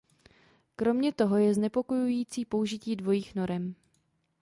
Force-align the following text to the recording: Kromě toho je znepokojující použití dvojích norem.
Kromě 0.75 1.13
toho 1.13 1.37
je 1.37 1.53
znepokojující 1.53 2.45
použití 2.45 2.95
dvojích 2.95 3.35
norem. 3.35 3.75